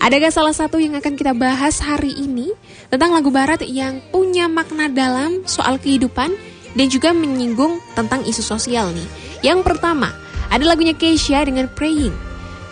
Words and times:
Adakah 0.00 0.32
salah 0.32 0.56
satu 0.56 0.80
yang 0.80 0.96
akan 0.96 1.12
kita 1.12 1.36
bahas 1.36 1.76
hari 1.76 2.16
ini 2.16 2.56
tentang 2.88 3.12
lagu 3.12 3.28
barat 3.28 3.60
yang 3.68 4.00
punya 4.08 4.48
makna 4.48 4.88
dalam 4.88 5.44
soal 5.44 5.76
kehidupan 5.76 6.32
dan 6.72 6.86
juga 6.88 7.12
menyinggung 7.12 7.76
tentang 7.92 8.24
isu 8.24 8.40
sosial 8.40 8.96
nih. 8.96 9.04
Yang 9.44 9.60
pertama, 9.60 10.08
ada 10.48 10.64
lagunya 10.64 10.96
Keisha 10.96 11.44
dengan 11.44 11.68
Praying. 11.76 12.16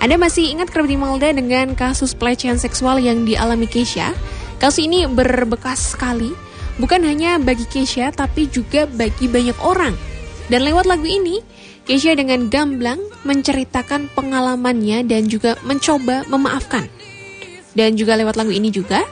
Anda 0.01 0.17
masih 0.17 0.57
ingat 0.57 0.73
Kerabat 0.73 0.97
Malda 0.97 1.29
dengan 1.37 1.77
kasus 1.77 2.17
pelecehan 2.17 2.57
seksual 2.57 2.97
yang 2.97 3.29
dialami 3.29 3.69
Keisha? 3.69 4.17
Kasus 4.57 4.89
ini 4.89 5.05
berbekas 5.05 5.93
sekali, 5.93 6.33
bukan 6.81 7.05
hanya 7.05 7.37
bagi 7.37 7.69
Keisha 7.69 8.09
tapi 8.09 8.49
juga 8.49 8.89
bagi 8.89 9.29
banyak 9.29 9.61
orang. 9.61 9.93
Dan 10.49 10.65
lewat 10.65 10.89
lagu 10.89 11.05
ini, 11.05 11.45
Keisha 11.85 12.17
dengan 12.17 12.49
gamblang 12.49 13.05
menceritakan 13.29 14.17
pengalamannya 14.17 15.05
dan 15.05 15.29
juga 15.29 15.61
mencoba 15.69 16.25
memaafkan. 16.33 16.89
Dan 17.79 17.95
juga 17.95 18.19
lewat 18.19 18.35
lagu 18.35 18.51
ini 18.51 18.75
juga, 18.75 19.07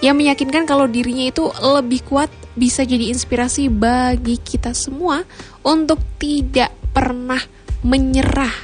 yang 0.00 0.16
meyakinkan 0.16 0.64
kalau 0.64 0.88
dirinya 0.88 1.28
itu 1.28 1.52
lebih 1.60 2.00
kuat 2.08 2.32
bisa 2.56 2.80
jadi 2.80 3.12
inspirasi 3.12 3.68
bagi 3.68 4.40
kita 4.40 4.72
semua 4.72 5.28
untuk 5.60 6.00
tidak 6.16 6.72
pernah 6.96 7.44
menyerah. 7.84 8.56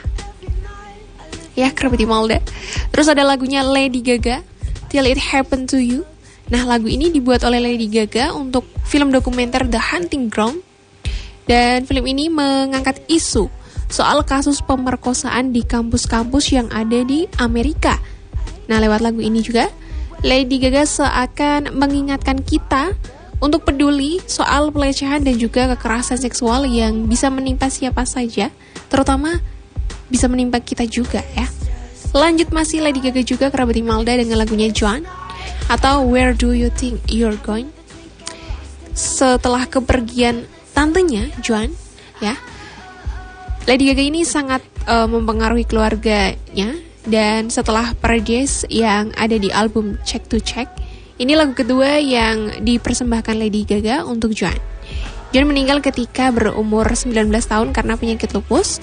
Ya, 1.52 1.68
kerabat 1.68 2.00
Malda. 2.08 2.40
Terus 2.88 3.12
ada 3.12 3.28
lagunya 3.28 3.60
Lady 3.60 4.00
Gaga, 4.00 4.40
Till 4.88 5.04
It 5.04 5.20
Happen 5.20 5.68
To 5.68 5.76
You. 5.76 6.08
Nah, 6.48 6.64
lagu 6.64 6.88
ini 6.88 7.12
dibuat 7.12 7.44
oleh 7.44 7.60
Lady 7.60 7.92
Gaga 7.92 8.32
untuk 8.32 8.64
film 8.88 9.12
dokumenter 9.12 9.68
The 9.68 9.80
Hunting 9.92 10.32
Ground. 10.32 10.64
Dan 11.44 11.84
film 11.84 12.08
ini 12.08 12.32
mengangkat 12.32 13.04
isu 13.08 13.52
soal 13.92 14.24
kasus 14.24 14.64
pemerkosaan 14.64 15.52
di 15.52 15.60
kampus-kampus 15.60 16.56
yang 16.56 16.68
ada 16.72 17.04
di 17.06 17.28
Amerika 17.38 18.00
Nah, 18.66 18.82
lewat 18.82 19.02
lagu 19.02 19.22
ini 19.22 19.42
juga, 19.42 19.70
Lady 20.26 20.58
Gaga 20.58 20.82
seakan 20.88 21.76
mengingatkan 21.76 22.42
kita 22.42 22.96
untuk 23.38 23.68
peduli 23.68 24.18
soal 24.24 24.72
pelecehan 24.72 25.20
dan 25.22 25.36
juga 25.36 25.68
kekerasan 25.76 26.16
seksual 26.16 26.64
yang 26.64 27.04
bisa 27.04 27.28
menimpa 27.28 27.68
siapa 27.68 28.08
saja, 28.08 28.48
terutama 28.88 29.38
bisa 30.08 30.26
menimpa 30.26 30.62
kita 30.62 30.88
juga 30.88 31.20
ya. 31.36 31.46
Lanjut 32.16 32.48
masih 32.48 32.80
Lady 32.80 33.04
Gaga 33.04 33.20
juga 33.20 33.46
kerabat 33.52 33.76
Imelda 33.76 34.16
dengan 34.16 34.40
lagunya 34.40 34.72
John 34.72 35.04
atau 35.68 36.06
Where 36.08 36.32
Do 36.32 36.56
You 36.56 36.72
Think 36.72 37.04
You're 37.12 37.36
Going. 37.44 37.68
Setelah 38.96 39.68
kepergian 39.68 40.48
tantenya 40.72 41.28
Joan 41.44 41.76
ya, 42.24 42.32
Lady 43.68 43.92
Gaga 43.92 44.00
ini 44.00 44.24
sangat 44.24 44.64
uh, 44.88 45.04
mempengaruhi 45.04 45.68
keluarganya 45.68 46.85
dan 47.06 47.48
setelah 47.48 47.94
Paradise 47.96 48.66
yang 48.66 49.14
ada 49.14 49.38
di 49.38 49.48
album 49.54 49.94
Check 50.02 50.26
to 50.26 50.42
Check, 50.42 50.66
ini 51.16 51.38
lagu 51.38 51.54
kedua 51.54 52.02
yang 52.02 52.60
dipersembahkan 52.60 53.38
Lady 53.38 53.62
Gaga 53.62 54.04
untuk 54.04 54.34
Joan. 54.34 54.58
Joan 55.30 55.46
meninggal 55.48 55.80
ketika 55.80 56.34
berumur 56.34 56.86
19 56.86 57.30
tahun 57.30 57.70
karena 57.70 57.94
penyakit 57.94 58.34
lupus. 58.34 58.82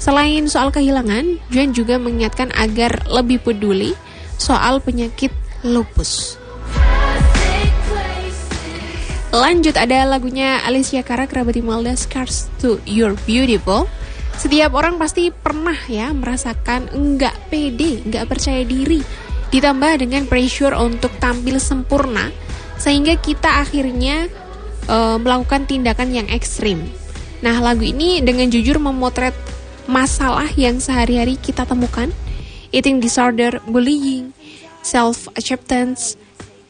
Selain 0.00 0.48
soal 0.50 0.74
kehilangan, 0.74 1.38
Joan 1.54 1.70
juga 1.70 1.96
mengingatkan 1.96 2.50
agar 2.58 3.06
lebih 3.06 3.38
peduli 3.40 3.94
soal 4.36 4.82
penyakit 4.82 5.30
lupus. 5.62 6.40
Lanjut 9.30 9.78
ada 9.78 10.10
lagunya 10.10 10.58
Alicia 10.66 11.06
Cara 11.06 11.22
Kerabat 11.30 11.54
Imelda 11.54 11.94
Scars 11.94 12.50
to 12.58 12.82
Your 12.82 13.14
Beautiful 13.30 13.86
setiap 14.38 14.74
orang 14.76 15.00
pasti 15.00 15.32
pernah 15.32 15.76
ya 15.88 16.12
merasakan 16.14 16.92
enggak 16.92 17.34
pede, 17.48 18.04
enggak 18.06 18.28
percaya 18.30 18.62
diri. 18.66 19.02
Ditambah 19.50 20.06
dengan 20.06 20.30
pressure 20.30 20.78
untuk 20.78 21.10
tampil 21.18 21.58
sempurna, 21.58 22.30
sehingga 22.78 23.18
kita 23.18 23.66
akhirnya 23.66 24.30
uh, 24.86 25.18
melakukan 25.18 25.66
tindakan 25.66 26.14
yang 26.14 26.28
ekstrim. 26.30 26.86
Nah, 27.42 27.58
lagu 27.58 27.82
ini 27.82 28.22
dengan 28.22 28.46
jujur 28.46 28.78
memotret 28.78 29.34
masalah 29.90 30.46
yang 30.54 30.78
sehari-hari 30.78 31.34
kita 31.34 31.66
temukan, 31.66 32.12
eating 32.70 33.02
disorder, 33.02 33.58
bullying, 33.66 34.30
self-acceptance, 34.86 36.14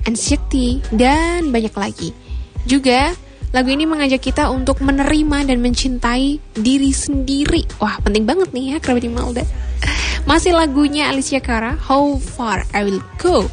anxiety, 0.09 0.81
dan 0.94 1.53
banyak 1.53 1.75
lagi. 1.76 2.10
Juga 2.65 3.12
Lagu 3.50 3.66
ini 3.75 3.83
mengajak 3.83 4.22
kita 4.22 4.47
untuk 4.47 4.78
menerima 4.78 5.43
dan 5.43 5.59
mencintai 5.59 6.38
diri 6.55 6.94
sendiri. 6.94 7.66
Wah, 7.83 7.99
penting 7.99 8.22
banget 8.22 8.55
nih 8.55 8.75
ya 8.75 8.77
kerabat 8.78 9.11
Malda. 9.11 9.43
Masih 10.22 10.55
lagunya 10.55 11.11
Alicia 11.11 11.43
Cara, 11.43 11.75
How 11.75 12.15
Far 12.22 12.62
I 12.71 12.87
Will 12.87 13.03
Go. 13.19 13.50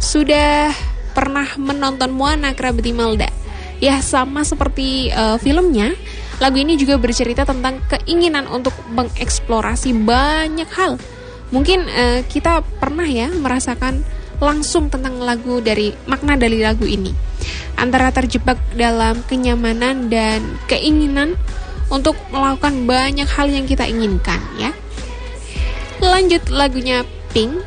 Sudah 0.00 0.72
pernah 1.12 1.44
menonton 1.60 2.16
Moana 2.16 2.56
kerabat 2.56 2.88
Malda? 2.96 3.28
Ya, 3.84 4.00
sama 4.00 4.48
seperti 4.48 5.12
uh, 5.12 5.36
filmnya, 5.36 5.92
lagu 6.40 6.56
ini 6.56 6.80
juga 6.80 6.96
bercerita 6.96 7.44
tentang 7.44 7.84
keinginan 7.92 8.48
untuk 8.48 8.72
mengeksplorasi 8.96 9.92
banyak 10.08 10.70
hal. 10.72 10.96
Mungkin 11.52 11.84
uh, 11.84 12.20
kita 12.24 12.64
pernah 12.80 13.04
ya 13.04 13.28
merasakan 13.28 14.00
langsung 14.42 14.90
tentang 14.90 15.20
lagu 15.22 15.62
dari 15.62 15.94
makna 16.06 16.34
dari 16.34 16.62
lagu 16.62 16.84
ini 16.86 17.14
antara 17.78 18.10
terjebak 18.14 18.58
dalam 18.74 19.20
kenyamanan 19.26 20.08
dan 20.08 20.40
keinginan 20.70 21.34
untuk 21.92 22.16
melakukan 22.32 22.86
banyak 22.88 23.28
hal 23.28 23.46
yang 23.50 23.68
kita 23.68 23.84
inginkan 23.84 24.40
ya. 24.56 24.72
Lanjut 26.00 26.42
lagunya 26.50 27.06
Pink 27.32 27.60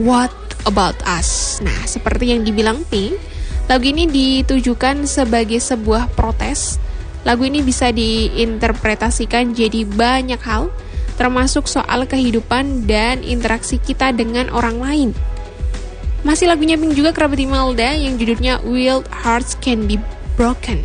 What 0.00 0.32
About 0.64 0.96
Us. 1.04 1.60
Nah, 1.60 1.76
seperti 1.84 2.32
yang 2.32 2.42
dibilang 2.44 2.82
Pink, 2.88 3.20
lagu 3.68 3.84
ini 3.84 4.08
ditujukan 4.08 5.04
sebagai 5.04 5.60
sebuah 5.60 6.12
protes. 6.16 6.80
Lagu 7.20 7.44
ini 7.44 7.60
bisa 7.60 7.92
diinterpretasikan 7.92 9.52
jadi 9.52 9.84
banyak 9.84 10.40
hal, 10.40 10.72
termasuk 11.20 11.68
soal 11.68 12.08
kehidupan 12.08 12.88
dan 12.88 13.20
interaksi 13.20 13.76
kita 13.76 14.16
dengan 14.16 14.48
orang 14.48 14.80
lain. 14.80 15.10
Masih 16.24 16.48
lagunya 16.48 16.80
Pink 16.80 16.96
juga 16.96 17.12
kerabat 17.12 17.36
Imelda 17.36 17.92
yang 17.92 18.16
judulnya 18.16 18.64
Wild 18.64 19.04
Hearts 19.12 19.60
Can 19.60 19.84
Be 19.84 20.00
Broken. 20.40 20.80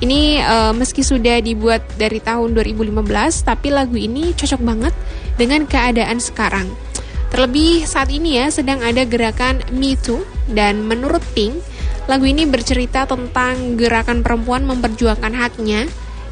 Ini 0.00 0.40
uh, 0.40 0.72
meski 0.72 1.04
sudah 1.04 1.44
dibuat 1.44 1.84
dari 2.00 2.24
tahun 2.24 2.56
2015, 2.56 3.04
tapi 3.44 3.68
lagu 3.68 4.00
ini 4.00 4.32
cocok 4.32 4.60
banget 4.64 4.96
dengan 5.36 5.68
keadaan 5.68 6.16
sekarang. 6.16 6.72
Terlebih 7.28 7.84
saat 7.84 8.08
ini 8.08 8.40
ya 8.40 8.48
sedang 8.48 8.80
ada 8.80 9.04
gerakan 9.04 9.60
Me 9.76 10.00
Too 10.00 10.24
dan 10.48 10.88
menurut 10.88 11.20
Pink, 11.36 11.60
lagu 12.08 12.24
ini 12.24 12.48
bercerita 12.48 13.04
tentang 13.04 13.76
gerakan 13.76 14.24
perempuan 14.24 14.64
memperjuangkan 14.64 15.36
haknya 15.36 15.84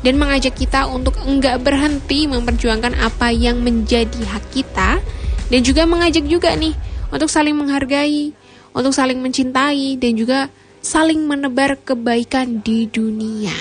dan 0.03 0.15
mengajak 0.15 0.55
kita 0.55 0.87
untuk 0.87 1.19
enggak 1.27 1.59
berhenti 1.63 2.31
memperjuangkan 2.31 2.95
apa 3.03 3.35
yang 3.35 3.59
menjadi 3.63 4.21
hak 4.31 4.45
kita 4.55 5.03
dan 5.49 5.61
juga 5.65 5.89
mengajak 5.89 6.29
juga 6.29 6.53
nih 6.55 6.77
untuk 7.09 7.33
saling 7.33 7.57
menghargai, 7.57 8.37
untuk 8.77 8.93
saling 8.93 9.19
mencintai, 9.19 9.97
dan 9.97 10.13
juga 10.13 10.53
saling 10.85 11.25
menebar 11.25 11.81
kebaikan 11.81 12.61
di 12.61 12.85
dunia. 12.85 13.53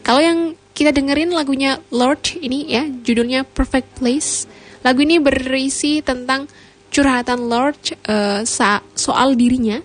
Kalau 0.00 0.24
yang 0.24 0.38
kita 0.72 0.96
dengerin 0.96 1.36
lagunya 1.36 1.76
Lord 1.92 2.40
ini 2.40 2.72
ya, 2.72 2.88
judulnya 2.88 3.44
Perfect 3.44 4.00
Place. 4.00 4.48
Lagu 4.80 5.04
ini 5.04 5.20
berisi 5.20 6.00
tentang 6.00 6.48
curhatan 6.88 7.52
Lord 7.52 7.76
uh, 8.08 8.40
soal 8.96 9.36
dirinya 9.36 9.84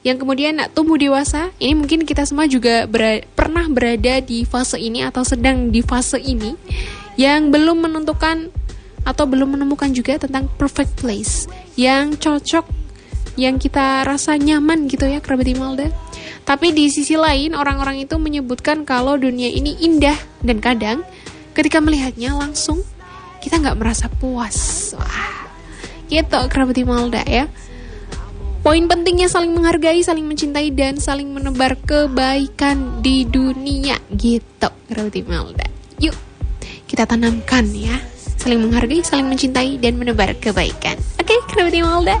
yang 0.00 0.16
kemudian 0.16 0.56
tumbuh 0.72 0.96
dewasa. 0.96 1.52
Ini 1.60 1.76
mungkin 1.76 2.08
kita 2.08 2.24
semua 2.24 2.48
juga 2.48 2.88
ber 2.88 3.28
pernah 3.36 3.68
berada 3.68 4.20
di 4.24 4.48
fase 4.48 4.80
ini 4.80 5.04
atau 5.04 5.24
sedang 5.24 5.68
di 5.68 5.84
fase 5.84 6.16
ini 6.16 6.56
yang 7.20 7.52
belum 7.52 7.84
menentukan 7.84 8.48
atau 9.04 9.24
belum 9.24 9.56
menemukan 9.56 9.92
juga 9.92 10.20
tentang 10.20 10.48
perfect 10.60 11.00
place 11.00 11.48
yang 11.76 12.16
cocok 12.16 12.64
yang 13.40 13.56
kita 13.56 14.04
rasa 14.04 14.36
nyaman 14.36 14.88
gitu 14.88 15.08
ya 15.08 15.20
kerabat 15.20 15.48
Imelda. 15.48 15.88
Tapi 16.44 16.72
di 16.74 16.90
sisi 16.90 17.14
lain 17.14 17.54
orang-orang 17.54 18.02
itu 18.02 18.16
menyebutkan 18.16 18.82
kalau 18.82 19.14
dunia 19.16 19.48
ini 19.48 19.76
indah 19.80 20.16
dan 20.42 20.58
kadang 20.58 21.04
ketika 21.54 21.78
melihatnya 21.78 22.34
langsung 22.36 22.82
kita 23.40 23.60
nggak 23.60 23.78
merasa 23.80 24.08
puas. 24.08 24.90
Wah, 24.96 25.48
gitu 26.08 26.40
kerabat 26.48 26.76
Imelda 26.76 27.22
ya. 27.24 27.48
Poin 28.60 28.84
pentingnya 28.84 29.24
saling 29.24 29.56
menghargai, 29.56 30.04
saling 30.04 30.28
mencintai, 30.28 30.68
dan 30.76 31.00
saling 31.00 31.32
menebar 31.32 31.80
kebaikan 31.80 33.00
di 33.00 33.24
dunia 33.24 33.96
gitu 34.12 34.68
kerabat 34.90 35.16
Imelda. 35.16 35.66
Yuk 35.96 36.12
kita 36.84 37.08
tanamkan 37.08 37.64
ya 37.72 37.96
saling 38.40 38.60
menghargai, 38.60 39.04
saling 39.04 39.28
mencintai, 39.28 39.76
dan 39.76 40.00
menebar 40.00 40.32
kebaikan. 40.40 40.96
Oke, 41.20 41.36
okay, 41.36 41.38
kerabat 41.52 41.76
Imelda. 41.76 42.16